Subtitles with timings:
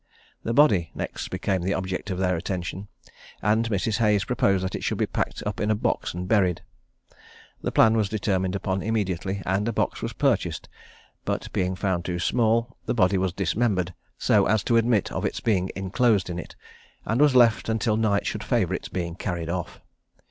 [0.41, 2.87] The body next became the object of their attention,
[3.39, 3.99] and Mrs.
[3.99, 6.63] Hayes proposed that it should be packed up in a box and buried.
[7.61, 10.67] The plan was determined upon immediately, and a box was purchased,
[11.23, 15.39] but being found too small, the body was dismembered so as to admit of its
[15.39, 16.55] being inclosed in it,
[17.05, 19.81] and was left until night should favour its being carried off.